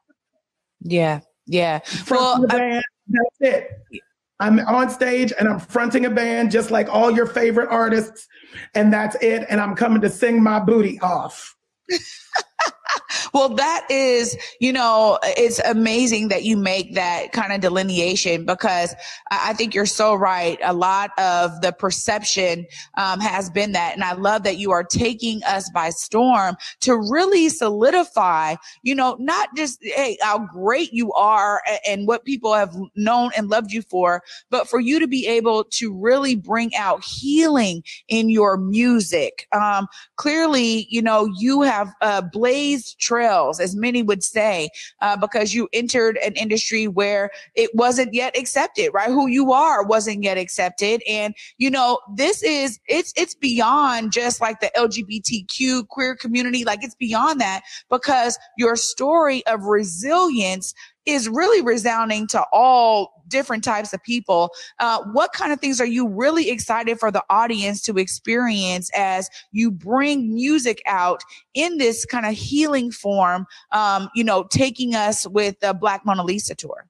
Yeah, 0.82 1.22
yeah. 1.46 1.80
From 1.80 2.18
well, 2.18 2.42
the 2.42 2.48
band, 2.48 2.84
I, 2.84 2.84
that's 3.08 3.56
it. 3.56 4.02
I'm 4.42 4.60
on 4.60 4.90
stage 4.90 5.32
and 5.40 5.48
I'm 5.48 5.60
fronting 5.60 6.06
a 6.06 6.10
band 6.10 6.52
just 6.52 6.72
like 6.72 6.90
all 6.90 7.10
your 7.10 7.26
favorite 7.26 7.70
artists, 7.70 8.28
and 8.76 8.92
that's 8.92 9.16
it. 9.22 9.46
And 9.50 9.62
I'm 9.62 9.76
coming 9.76 10.02
to 10.02 10.10
sing 10.10 10.44
my 10.44 10.60
booty 10.60 11.00
off. 11.00 11.56
well, 13.34 13.50
that 13.50 13.86
is, 13.90 14.38
you 14.60 14.72
know, 14.72 15.20
it's 15.24 15.60
amazing 15.60 16.30
that 16.30 16.44
you 16.44 16.58
make 16.58 16.94
that 16.96 17.32
kind 17.32 17.54
of 17.54 17.62
delineation 17.62 18.46
because 18.46 18.96
I 19.32 19.54
think 19.54 19.74
you're 19.74 19.86
so 19.86 20.16
right. 20.16 20.58
A 20.64 20.74
lot 20.74 21.12
of 21.18 21.62
the 21.62 21.72
perception 21.72 22.66
um, 22.98 23.20
has 23.20 23.50
been 23.50 23.72
that. 23.74 23.94
And 23.94 24.04
I 24.04 24.14
love 24.14 24.44
that 24.44 24.58
you 24.58 24.72
are 24.72 24.84
taking 24.84 25.44
us 25.44 25.70
by 25.70 25.90
storm 25.90 26.56
to 26.82 26.96
really 26.96 27.50
solidify, 27.50 28.56
you 28.82 28.96
know, 28.96 29.16
not 29.20 29.50
just, 29.56 29.80
hey, 29.84 30.18
how 30.22 30.40
great 30.40 30.94
you 30.94 31.12
are 31.14 31.62
and 31.88 32.08
what 32.08 32.26
people 32.26 32.54
have 32.54 32.76
known 32.96 33.32
and 33.36 33.50
loved 33.50 33.72
you 33.72 33.82
for, 33.82 34.22
but 34.50 34.68
for 34.68 34.80
you 34.80 35.00
to 35.00 35.08
be 35.08 35.28
able 35.28 35.64
to 35.66 35.94
really 35.94 36.36
bring 36.36 36.76
out 36.76 37.04
healing 37.04 37.84
in 38.08 38.30
your 38.30 38.58
music. 38.58 39.48
Um, 39.52 39.88
clearly, 40.16 40.88
you 40.90 41.02
know, 41.02 41.28
you 41.38 41.62
have 41.62 41.94
uh, 42.02 42.22
blazed 42.22 42.53
trails, 43.00 43.60
as 43.60 43.76
many 43.76 44.04
would 44.04 44.24
say, 44.24 44.70
uh, 45.02 45.18
because 45.18 45.54
you 45.54 45.68
entered 45.74 46.18
an 46.18 46.34
industry 46.34 46.88
where 46.88 47.30
it 47.56 47.70
wasn't 47.74 48.14
yet 48.14 48.38
accepted, 48.38 48.92
right? 48.94 49.10
Who 49.10 49.28
you 49.28 49.52
are 49.52 49.84
wasn't 49.84 50.24
yet 50.24 50.38
accepted. 50.38 51.02
And, 51.08 51.36
you 51.58 51.70
know, 51.70 52.00
this 52.16 52.44
is, 52.44 52.80
it's, 52.88 53.14
it's 53.16 53.36
beyond 53.36 54.12
just 54.12 54.42
like 54.42 54.60
the 54.60 54.72
LGBTQ 54.76 55.88
queer 55.88 56.16
community. 56.16 56.64
Like 56.64 56.84
it's 56.84 56.96
beyond 56.96 57.42
that 57.42 57.62
because 57.90 58.38
your 58.58 58.76
story 58.76 59.46
of 59.48 59.64
resilience 59.64 60.74
is 61.06 61.28
really 61.28 61.62
resounding 61.62 62.28
to 62.28 62.44
all 62.52 63.24
different 63.28 63.64
types 63.64 63.94
of 63.94 64.04
people. 64.04 64.52
Uh, 64.80 65.04
what 65.12 65.34
kind 65.34 65.52
of 65.52 65.60
things 65.60 65.82
are 65.82 65.86
you 65.86 66.08
really 66.08 66.50
excited 66.50 67.00
for 67.00 67.12
the 67.12 67.24
audience 67.30 67.82
to 67.82 67.98
experience 67.98 68.90
as 68.96 69.30
you 69.52 69.72
bring 69.72 70.34
music 70.34 70.82
out 70.86 71.24
in 71.54 71.78
this 71.78 72.06
kind 72.06 72.26
of 72.26 72.34
healing 72.34 72.92
form? 72.92 73.46
Um, 73.72 74.10
you 74.16 74.24
know, 74.24 74.44
taking 74.44 74.96
us 74.96 75.28
with 75.28 75.60
the 75.60 75.74
Black 75.74 76.06
Mona 76.06 76.24
Lisa 76.24 76.56
tour. 76.56 76.88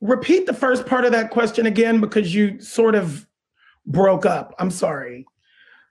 Repeat 0.00 0.46
the 0.46 0.54
first 0.54 0.86
part 0.86 1.04
of 1.04 1.12
that 1.12 1.30
question 1.30 1.66
again 1.66 2.00
because 2.00 2.34
you 2.34 2.58
sort 2.60 2.94
of 2.94 3.26
broke 3.86 4.24
up. 4.24 4.54
I'm 4.58 4.70
sorry. 4.70 5.26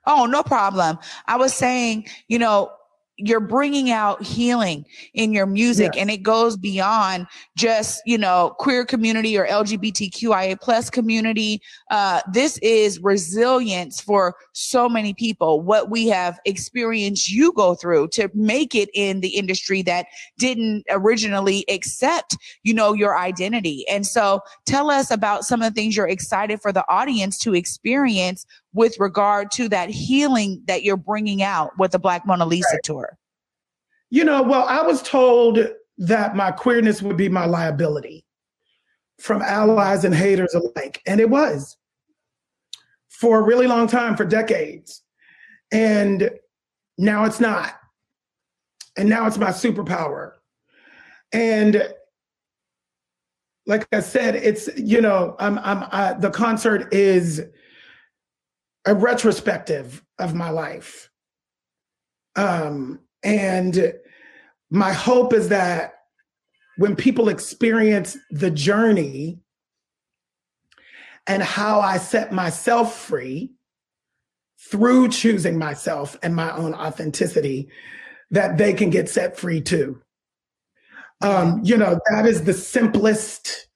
Oh, 0.06 0.26
no 0.26 0.42
problem. 0.42 0.98
I 1.26 1.36
was 1.36 1.54
saying, 1.54 2.08
you 2.26 2.38
know, 2.38 2.72
you're 3.20 3.40
bringing 3.40 3.90
out 3.90 4.22
healing 4.22 4.84
in 5.14 5.32
your 5.32 5.46
music 5.46 5.92
yes. 5.94 6.00
and 6.00 6.10
it 6.10 6.22
goes 6.22 6.56
beyond 6.56 7.26
just 7.56 8.02
you 8.06 8.16
know 8.16 8.54
queer 8.58 8.84
community 8.84 9.36
or 9.36 9.46
lgbtqia 9.46 10.60
plus 10.60 10.90
community. 10.90 11.60
Uh, 11.90 12.20
this 12.32 12.58
is 12.58 12.98
resilience 13.00 14.00
for 14.00 14.34
so 14.52 14.88
many 14.88 15.14
people. 15.14 15.60
What 15.60 15.90
we 15.90 16.08
have 16.08 16.38
experienced 16.44 17.30
you 17.30 17.52
go 17.52 17.74
through 17.74 18.08
to 18.08 18.30
make 18.34 18.74
it 18.74 18.88
in 18.94 19.20
the 19.20 19.36
industry 19.36 19.82
that 19.82 20.06
didn't 20.38 20.84
originally 20.90 21.64
accept 21.68 22.36
you 22.62 22.74
know 22.74 22.92
your 22.92 23.18
identity. 23.18 23.84
And 23.88 24.06
so 24.06 24.40
tell 24.64 24.90
us 24.90 25.10
about 25.10 25.44
some 25.44 25.62
of 25.62 25.72
the 25.72 25.80
things 25.80 25.96
you're 25.96 26.08
excited 26.08 26.60
for 26.60 26.72
the 26.72 26.84
audience 26.88 27.38
to 27.38 27.54
experience 27.54 28.46
with 28.72 28.98
regard 28.98 29.50
to 29.52 29.68
that 29.68 29.90
healing 29.90 30.62
that 30.66 30.82
you're 30.82 30.96
bringing 30.96 31.42
out 31.42 31.76
with 31.78 31.92
the 31.92 31.98
Black 31.98 32.26
Mona 32.26 32.46
Lisa 32.46 32.68
right. 32.72 32.80
tour? 32.84 33.18
You 34.10 34.24
know, 34.24 34.42
well, 34.42 34.64
I 34.66 34.82
was 34.82 35.02
told 35.02 35.58
that 35.98 36.34
my 36.34 36.50
queerness 36.50 37.02
would 37.02 37.16
be 37.16 37.28
my 37.28 37.46
liability 37.46 38.24
from 39.18 39.42
allies 39.42 40.04
and 40.04 40.14
haters 40.14 40.54
alike. 40.54 41.02
And 41.06 41.20
it 41.20 41.28
was 41.28 41.76
for 43.08 43.38
a 43.38 43.42
really 43.42 43.66
long 43.66 43.86
time, 43.86 44.16
for 44.16 44.24
decades. 44.24 45.02
And 45.70 46.30
now 46.96 47.24
it's 47.24 47.38
not. 47.38 47.74
And 48.96 49.08
now 49.08 49.26
it's 49.26 49.38
my 49.38 49.50
superpower. 49.50 50.32
And 51.32 51.86
like 53.66 53.86
I 53.92 54.00
said, 54.00 54.36
it's, 54.36 54.68
you 54.76 55.00
know, 55.00 55.36
I'm, 55.38 55.58
I'm, 55.58 55.84
I, 55.92 56.14
the 56.14 56.30
concert 56.30 56.92
is 56.92 57.42
a 58.86 58.94
retrospective 58.94 60.02
of 60.18 60.34
my 60.34 60.50
life. 60.50 61.10
Um, 62.36 63.00
and 63.22 63.94
my 64.70 64.92
hope 64.92 65.32
is 65.32 65.48
that 65.48 65.94
when 66.76 66.96
people 66.96 67.28
experience 67.28 68.16
the 68.30 68.50
journey 68.50 69.40
and 71.26 71.42
how 71.42 71.80
I 71.80 71.98
set 71.98 72.32
myself 72.32 72.98
free 72.98 73.52
through 74.58 75.08
choosing 75.08 75.58
myself 75.58 76.18
and 76.22 76.34
my 76.34 76.50
own 76.56 76.74
authenticity, 76.74 77.68
that 78.30 78.56
they 78.56 78.72
can 78.72 78.90
get 78.90 79.08
set 79.08 79.36
free 79.36 79.60
too. 79.60 80.00
Um, 81.20 81.60
you 81.62 81.76
know, 81.76 82.00
that 82.10 82.24
is 82.24 82.44
the 82.44 82.54
simplest 82.54 83.68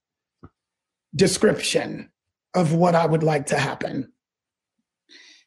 description 1.14 2.10
of 2.54 2.72
what 2.72 2.94
I 2.94 3.04
would 3.04 3.22
like 3.22 3.46
to 3.46 3.58
happen. 3.58 4.13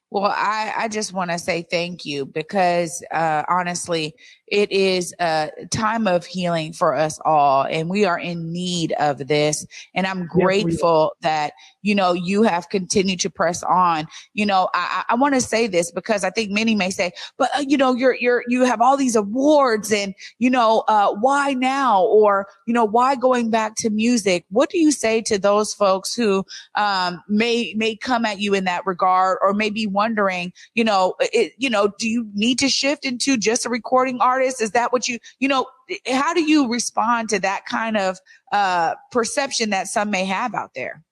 Well, 0.09 0.31
I, 0.35 0.73
I 0.77 0.87
just 0.87 1.11
want 1.13 1.31
to 1.31 1.39
say 1.39 1.65
thank 1.69 2.05
you 2.05 2.25
because 2.25 3.03
uh, 3.11 3.43
honestly, 3.49 4.15
it 4.47 4.71
is 4.71 5.13
a 5.19 5.49
time 5.71 6.07
of 6.07 6.25
healing 6.25 6.73
for 6.73 6.95
us 6.95 7.19
all, 7.25 7.63
and 7.63 7.89
we 7.89 8.05
are 8.05 8.17
in 8.17 8.51
need 8.51 8.93
of 8.93 9.27
this. 9.27 9.65
And 9.93 10.07
I'm 10.07 10.25
grateful 10.25 11.13
that 11.21 11.53
you 11.81 11.93
know 11.93 12.13
you 12.13 12.43
have 12.43 12.69
continued 12.69 13.19
to 13.21 13.29
press 13.29 13.61
on. 13.63 14.07
You 14.33 14.45
know, 14.45 14.69
I, 14.73 15.03
I 15.09 15.15
want 15.15 15.35
to 15.35 15.41
say 15.41 15.67
this 15.67 15.91
because 15.91 16.23
I 16.23 16.29
think 16.29 16.51
many 16.51 16.75
may 16.75 16.89
say, 16.89 17.11
but 17.37 17.49
uh, 17.55 17.63
you 17.67 17.77
know, 17.77 17.93
you're 17.93 18.15
you're 18.15 18.43
you 18.47 18.63
have 18.63 18.81
all 18.81 18.95
these 18.95 19.15
awards, 19.15 19.91
and 19.91 20.13
you 20.39 20.49
know, 20.49 20.83
uh, 20.87 21.13
why 21.13 21.53
now, 21.53 22.03
or 22.03 22.47
you 22.65 22.73
know, 22.73 22.85
why 22.85 23.15
going 23.15 23.49
back 23.49 23.75
to 23.77 23.89
music? 23.89 24.45
What 24.49 24.69
do 24.69 24.79
you 24.79 24.91
say 24.91 25.21
to 25.23 25.37
those 25.37 25.73
folks 25.73 26.15
who 26.15 26.45
um, 26.75 27.21
may 27.27 27.73
may 27.75 27.97
come 27.97 28.25
at 28.25 28.39
you 28.39 28.53
in 28.53 28.63
that 28.63 28.85
regard, 28.85 29.39
or 29.41 29.53
may 29.53 29.69
be 29.69 29.87
wondering, 29.87 30.53
you 30.73 30.85
know, 30.85 31.15
it, 31.19 31.51
you 31.57 31.69
know, 31.69 31.89
do 31.99 32.07
you 32.07 32.29
need 32.33 32.59
to 32.59 32.69
shift 32.69 33.05
into 33.05 33.35
just 33.35 33.65
a 33.65 33.69
recording 33.69 34.19
artist? 34.21 34.36
Is 34.39 34.71
that 34.71 34.91
what 34.93 35.07
you, 35.07 35.19
you 35.39 35.47
know, 35.47 35.65
how 36.07 36.33
do 36.33 36.41
you 36.41 36.69
respond 36.69 37.29
to 37.29 37.39
that 37.39 37.65
kind 37.65 37.97
of 37.97 38.17
uh, 38.51 38.95
perception 39.11 39.69
that 39.71 39.87
some 39.87 40.09
may 40.09 40.25
have 40.25 40.53
out 40.53 40.71
there? 40.75 41.03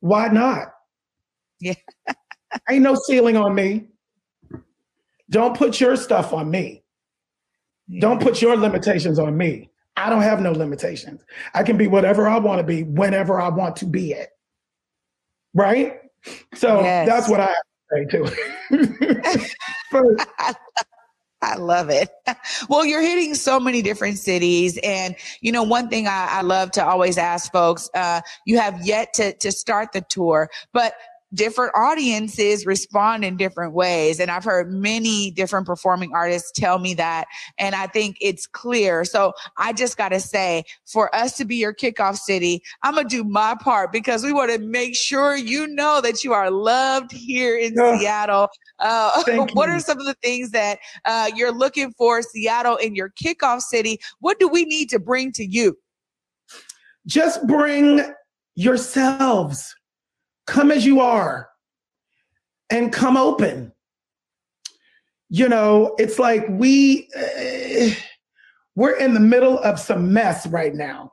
Why 0.00 0.28
not? 0.28 0.68
Yeah. 1.60 1.74
Ain't 2.70 2.82
no 2.82 2.94
ceiling 2.94 3.36
on 3.36 3.54
me. 3.54 3.88
Don't 5.30 5.56
put 5.56 5.80
your 5.80 5.96
stuff 5.96 6.32
on 6.32 6.50
me. 6.50 6.84
Yeah. 7.88 8.00
Don't 8.00 8.20
put 8.20 8.40
your 8.40 8.56
limitations 8.56 9.18
on 9.18 9.36
me. 9.36 9.70
I 9.96 10.10
don't 10.10 10.22
have 10.22 10.40
no 10.40 10.52
limitations. 10.52 11.24
I 11.54 11.62
can 11.62 11.76
be 11.76 11.86
whatever 11.86 12.28
I 12.28 12.38
want 12.38 12.58
to 12.58 12.64
be 12.64 12.82
whenever 12.82 13.40
I 13.40 13.48
want 13.48 13.76
to 13.76 13.86
be 13.86 14.12
it. 14.12 14.28
Right? 15.54 16.00
So 16.54 16.80
yes. 16.80 17.08
that's 17.08 17.28
what 17.28 17.40
I 17.40 17.46
have 17.46 17.54
to 17.90 18.28
say 18.70 19.34
too. 19.38 19.46
first. 19.90 20.26
I 21.42 21.56
love 21.56 21.90
it. 21.90 22.10
Well, 22.68 22.84
you're 22.84 23.02
hitting 23.02 23.34
so 23.34 23.60
many 23.60 23.82
different 23.82 24.18
cities. 24.18 24.78
And, 24.82 25.14
you 25.40 25.52
know, 25.52 25.62
one 25.62 25.88
thing 25.88 26.06
I, 26.06 26.28
I 26.30 26.42
love 26.42 26.70
to 26.72 26.84
always 26.84 27.18
ask 27.18 27.52
folks, 27.52 27.88
uh, 27.94 28.20
you 28.44 28.58
have 28.58 28.84
yet 28.84 29.14
to, 29.14 29.32
to 29.34 29.52
start 29.52 29.92
the 29.92 30.00
tour, 30.00 30.48
but 30.72 30.94
different 31.36 31.72
audiences 31.76 32.66
respond 32.66 33.24
in 33.24 33.36
different 33.36 33.74
ways. 33.74 34.18
And 34.18 34.30
I've 34.30 34.44
heard 34.44 34.72
many 34.72 35.30
different 35.30 35.66
performing 35.66 36.12
artists 36.14 36.50
tell 36.50 36.78
me 36.78 36.94
that. 36.94 37.26
And 37.58 37.74
I 37.74 37.86
think 37.86 38.16
it's 38.20 38.46
clear. 38.46 39.04
So 39.04 39.34
I 39.58 39.72
just 39.72 39.96
got 39.96 40.08
to 40.08 40.18
say, 40.18 40.64
for 40.86 41.14
us 41.14 41.36
to 41.36 41.44
be 41.44 41.56
your 41.56 41.74
kickoff 41.74 42.16
city, 42.16 42.62
I'm 42.82 42.94
going 42.94 43.08
to 43.08 43.16
do 43.16 43.22
my 43.22 43.54
part 43.60 43.92
because 43.92 44.24
we 44.24 44.32
want 44.32 44.50
to 44.50 44.58
make 44.58 44.96
sure 44.96 45.36
you 45.36 45.66
know 45.68 46.00
that 46.00 46.24
you 46.24 46.32
are 46.32 46.50
loved 46.50 47.12
here 47.12 47.56
in 47.56 47.78
oh, 47.78 47.98
Seattle. 47.98 48.48
Uh, 48.78 49.22
what 49.52 49.68
are 49.68 49.78
some 49.78 50.00
of 50.00 50.06
the 50.06 50.16
things 50.22 50.50
that 50.50 50.78
uh, 51.04 51.30
you're 51.36 51.52
looking 51.52 51.92
for 51.92 52.22
Seattle 52.22 52.76
in 52.76 52.94
your 52.94 53.10
kickoff 53.10 53.60
city? 53.60 53.98
What 54.20 54.40
do 54.40 54.48
we 54.48 54.64
need 54.64 54.88
to 54.90 54.98
bring 54.98 55.32
to 55.32 55.44
you? 55.44 55.76
Just 57.06 57.46
bring 57.46 58.00
yourselves 58.56 59.74
Come 60.46 60.70
as 60.70 60.86
you 60.86 61.00
are 61.00 61.48
and 62.70 62.92
come 62.92 63.16
open. 63.16 63.72
You 65.28 65.48
know, 65.48 65.94
it's 65.98 66.18
like 66.18 66.46
we 66.48 67.08
uh, 67.16 67.90
we're 68.76 68.96
in 68.96 69.14
the 69.14 69.20
middle 69.20 69.58
of 69.58 69.80
some 69.80 70.12
mess 70.12 70.46
right 70.46 70.74
now. 70.74 71.12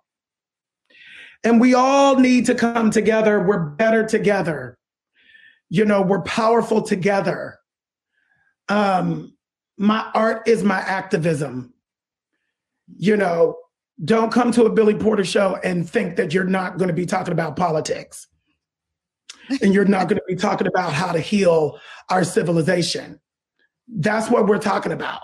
And 1.43 1.59
we 1.59 1.73
all 1.73 2.17
need 2.19 2.45
to 2.45 2.55
come 2.55 2.91
together. 2.91 3.41
We're 3.41 3.69
better 3.71 4.05
together. 4.05 4.77
You 5.69 5.85
know, 5.85 6.01
we're 6.01 6.21
powerful 6.21 6.81
together. 6.81 7.59
Um 8.69 9.35
my 9.77 10.09
art 10.13 10.47
is 10.47 10.63
my 10.63 10.79
activism. 10.79 11.73
You 12.95 13.17
know, 13.17 13.57
don't 14.05 14.31
come 14.31 14.51
to 14.51 14.65
a 14.65 14.69
Billy 14.69 14.93
Porter 14.93 15.25
show 15.25 15.55
and 15.63 15.89
think 15.89 16.15
that 16.17 16.33
you're 16.33 16.43
not 16.43 16.77
going 16.77 16.89
to 16.89 16.93
be 16.93 17.07
talking 17.07 17.31
about 17.31 17.55
politics 17.55 18.27
and 19.61 19.73
you're 19.73 19.85
not 19.85 20.07
going 20.07 20.17
to 20.17 20.23
be 20.27 20.35
talking 20.35 20.67
about 20.67 20.93
how 20.93 21.11
to 21.11 21.19
heal 21.19 21.79
our 22.09 22.23
civilization. 22.23 23.19
That's 23.87 24.29
what 24.29 24.47
we're 24.47 24.59
talking 24.59 24.91
about. 24.91 25.21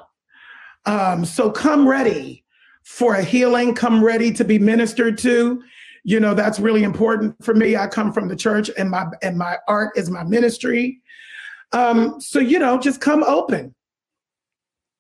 Um, 0.86 1.26
so 1.26 1.52
come 1.52 1.88
ready 1.88 2.44
for 2.84 3.16
a 3.16 3.24
healing, 3.24 3.76
come 3.76 4.04
ready 4.04 4.32
to 4.34 4.44
be 4.44 4.60
ministered 4.60 5.18
to. 5.20 5.62
You 6.04 6.20
know, 6.20 6.34
that's 6.34 6.60
really 6.60 6.84
important 6.84 7.36
for 7.44 7.54
me. 7.54 7.76
I 7.76 7.88
come 7.88 8.12
from 8.12 8.28
the 8.28 8.36
church 8.36 8.70
and 8.78 8.90
my 8.90 9.06
and 9.22 9.38
my 9.38 9.58
art 9.68 9.98
is 9.98 10.10
my 10.10 10.24
ministry. 10.24 11.02
Um, 11.72 12.20
so 12.20 12.40
you 12.40 12.58
know, 12.58 12.80
just 12.80 13.02
come 13.02 13.24
open. 13.24 13.76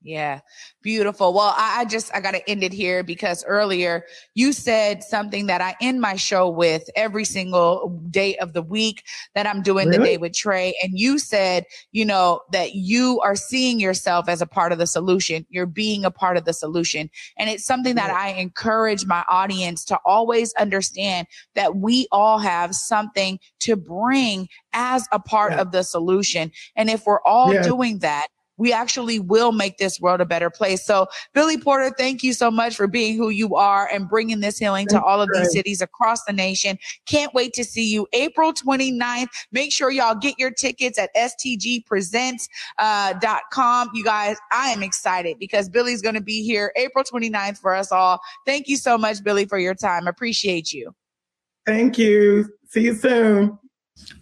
Yeah, 0.01 0.39
beautiful. 0.81 1.33
Well, 1.33 1.53
I, 1.57 1.81
I 1.81 1.85
just 1.85 2.09
I 2.15 2.21
got 2.21 2.31
to 2.31 2.49
end 2.49 2.63
it 2.63 2.71
here 2.71 3.03
because 3.03 3.43
earlier 3.43 4.05
you 4.33 4.53
said 4.53 5.03
something 5.03 5.47
that 5.47 5.59
I 5.59 5.75
end 5.81 5.99
my 5.99 6.15
show 6.15 6.49
with 6.49 6.89
every 6.95 7.25
single 7.25 7.89
day 8.09 8.37
of 8.37 8.53
the 8.53 8.61
week 8.61 9.03
that 9.35 9.45
I'm 9.45 9.61
doing 9.61 9.89
really? 9.89 9.97
the 9.97 10.03
day 10.05 10.17
with 10.17 10.31
Trae, 10.31 10.71
and 10.81 10.97
you 10.97 11.19
said, 11.19 11.65
you 11.91 12.05
know, 12.05 12.39
that 12.53 12.75
you 12.75 13.19
are 13.19 13.35
seeing 13.35 13.77
yourself 13.77 14.29
as 14.29 14.41
a 14.41 14.47
part 14.47 14.71
of 14.71 14.77
the 14.77 14.87
solution. 14.87 15.45
You're 15.49 15.65
being 15.65 16.05
a 16.05 16.11
part 16.11 16.37
of 16.37 16.45
the 16.45 16.53
solution, 16.53 17.09
and 17.37 17.49
it's 17.49 17.65
something 17.65 17.95
that 17.95 18.09
I 18.09 18.29
encourage 18.29 19.05
my 19.05 19.25
audience 19.27 19.83
to 19.85 19.99
always 20.05 20.53
understand 20.53 21.27
that 21.55 21.75
we 21.75 22.07
all 22.13 22.39
have 22.39 22.73
something 22.73 23.37
to 23.59 23.75
bring 23.75 24.47
as 24.71 25.09
a 25.11 25.19
part 25.19 25.51
yeah. 25.51 25.59
of 25.59 25.73
the 25.73 25.83
solution, 25.83 26.53
and 26.77 26.89
if 26.89 27.05
we're 27.05 27.21
all 27.23 27.53
yeah. 27.53 27.63
doing 27.63 27.99
that 27.99 28.27
we 28.59 28.71
actually 28.73 29.19
will 29.19 29.51
make 29.51 29.77
this 29.77 29.99
world 29.99 30.21
a 30.21 30.25
better 30.25 30.49
place. 30.49 30.85
So, 30.85 31.07
Billy 31.33 31.57
Porter, 31.57 31.91
thank 31.97 32.21
you 32.21 32.33
so 32.33 32.51
much 32.51 32.75
for 32.75 32.87
being 32.87 33.17
who 33.17 33.29
you 33.29 33.55
are 33.55 33.87
and 33.91 34.07
bringing 34.07 34.41
this 34.41 34.59
healing 34.59 34.85
to 34.87 35.01
all 35.01 35.21
of 35.21 35.29
these 35.33 35.51
cities 35.51 35.81
across 35.81 36.25
the 36.25 36.33
nation. 36.33 36.77
Can't 37.05 37.33
wait 37.33 37.53
to 37.53 37.63
see 37.63 37.91
you 37.91 38.05
April 38.13 38.53
29th. 38.53 39.29
Make 39.51 39.71
sure 39.71 39.89
y'all 39.89 40.13
get 40.13 40.35
your 40.37 40.51
tickets 40.51 40.99
at 40.99 41.09
stgpresents.com. 41.15 42.49
Uh, 42.79 43.91
you 43.93 44.03
guys, 44.03 44.37
I 44.51 44.67
am 44.67 44.83
excited 44.83 45.39
because 45.39 45.69
Billy's 45.69 46.01
going 46.01 46.15
to 46.15 46.21
be 46.21 46.43
here 46.43 46.73
April 46.75 47.05
29th 47.05 47.57
for 47.59 47.73
us 47.73 47.91
all. 47.91 48.19
Thank 48.45 48.67
you 48.67 48.75
so 48.75 48.97
much, 48.97 49.23
Billy, 49.23 49.45
for 49.45 49.57
your 49.57 49.73
time. 49.73 50.07
Appreciate 50.07 50.73
you. 50.73 50.93
Thank 51.65 51.97
you. 51.97 52.49
See 52.67 52.81
you 52.81 52.95
soon. 52.95 53.57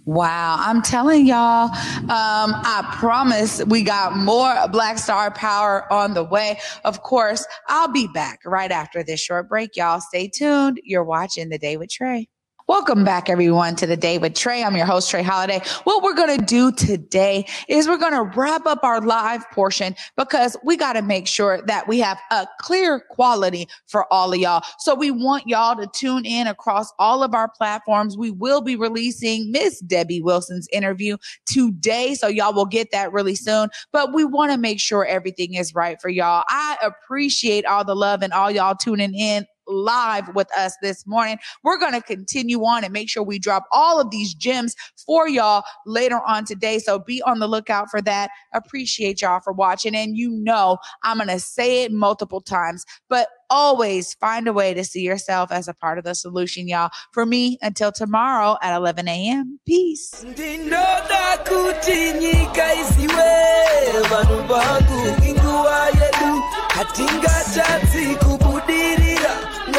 Wow, 0.06 0.56
I'm 0.60 0.82
telling 0.82 1.28
y'all, 1.28 1.66
um, 1.66 2.54
I 2.56 2.96
promise 2.98 3.64
we 3.66 3.84
got 3.84 4.16
more 4.16 4.56
Black 4.70 4.98
Star 5.00 5.32
Power 5.32 5.92
on 5.92 6.14
the 6.14 6.24
way. 6.24 6.60
Of 6.86 7.04
course, 7.04 7.46
I'll 7.68 7.92
be 7.92 8.08
back 8.14 8.40
right 8.46 8.72
after 8.72 9.04
this 9.04 9.20
short 9.20 9.50
break. 9.50 9.76
Y'all 9.76 10.00
stay 10.00 10.30
tuned. 10.30 10.80
You're 10.84 11.04
watching 11.04 11.50
The 11.50 11.58
Day 11.58 11.76
with 11.76 11.90
Trae. 11.90 12.28
Welcome 12.68 13.06
back, 13.06 13.30
everyone, 13.30 13.78
to 13.78 13.88
the 13.88 13.96
day 13.96 14.18
with 14.18 14.34
Trae. 14.34 14.62
I'm 14.62 14.76
your 14.76 14.86
host, 14.86 15.10
Trae 15.10 15.24
Holiday. 15.24 15.62
What 15.86 16.04
we're 16.04 16.14
going 16.14 16.38
to 16.38 16.46
do 16.46 16.70
today 16.74 17.46
is 17.70 17.88
we're 17.88 17.96
going 17.96 18.12
to 18.12 18.38
wrap 18.38 18.66
up 18.66 18.84
our 18.84 19.00
live 19.00 19.50
portion 19.52 19.96
because 20.18 20.58
we 20.66 20.76
got 20.76 20.94
to 20.94 21.02
make 21.02 21.28
sure 21.28 21.62
that 21.68 21.88
we 21.88 22.00
have 22.00 22.20
a 22.30 22.46
clear 22.60 23.00
quality 23.12 23.70
for 23.86 24.12
all 24.12 24.34
of 24.34 24.40
y'all. 24.40 24.64
So 24.80 24.96
we 24.96 25.12
want 25.12 25.48
y'all 25.48 25.78
to 25.78 25.88
tune 25.94 26.26
in 26.26 26.46
across 26.46 26.92
all 27.00 27.24
of 27.24 27.34
our 27.34 27.48
platforms. 27.48 28.18
We 28.18 28.32
will 28.32 28.60
be 28.60 28.76
releasing 28.76 29.50
Miss 29.50 29.80
Debbie 29.80 30.22
Wilson's 30.22 30.68
interview 30.74 31.16
today. 31.46 32.16
So 32.16 32.28
y'all 32.28 32.54
will 32.54 32.66
get 32.66 32.92
that 32.92 33.14
really 33.14 33.36
soon, 33.36 33.70
but 33.94 34.14
we 34.14 34.26
want 34.26 34.52
to 34.52 34.58
make 34.58 34.82
sure 34.82 35.06
everything 35.06 35.54
is 35.54 35.74
right 35.74 36.02
for 36.02 36.10
y'all. 36.10 36.44
I 36.50 36.76
appreciate 36.82 37.66
all 37.66 37.86
the 37.86 37.96
love 37.96 38.24
and 38.24 38.34
all 38.34 38.52
y'all 38.52 38.76
tuning 38.76 39.16
in 39.16 39.46
live 39.68 40.34
with 40.36 40.48
us 40.58 40.76
this 40.82 41.06
morning. 41.06 41.38
We're 41.64 41.80
going 41.80 41.94
to 41.94 42.02
continue 42.02 42.62
on 42.62 42.84
and 42.84 42.94
make 42.94 43.10
sure 43.10 43.24
we 43.24 43.40
drop 43.40 43.64
all 43.72 44.00
of 44.00 44.10
these 44.10 44.34
gems 44.34 44.76
for 45.06 45.28
y'all 45.28 45.64
later 45.86 46.22
on 46.26 46.46
today. 46.46 46.80
So 46.80 47.00
be 47.00 47.22
on 47.24 47.40
the 47.40 47.48
lookout 47.48 47.90
for 47.90 48.02
that. 48.02 48.30
Appreciate 48.54 49.22
y'all 49.22 49.40
for 49.40 49.54
watching. 49.54 49.96
And 49.96 50.18
you 50.18 50.32
know, 50.32 50.78
I'm 51.04 51.18
going 51.18 51.30
to 51.30 51.40
say 51.40 51.84
it 51.84 51.92
multiple 51.92 52.42
times, 52.42 52.86
but 53.10 53.28
always 53.50 54.14
find 54.16 54.48
a 54.48 54.54
way 54.54 54.74
to 54.74 54.84
see 54.84 55.02
yourself 55.02 55.52
as 55.52 55.68
a 55.68 55.74
part 55.74 55.98
of 55.98 56.04
the 56.04 56.16
solution, 56.16 56.68
y'all. 56.68 56.90
For 57.12 57.26
me, 57.26 57.58
until 57.62 57.92
tomorrow 57.92 58.58
at 58.62 58.76
11 58.76 59.08
a.m. 59.08 59.60
Peace. 59.66 60.26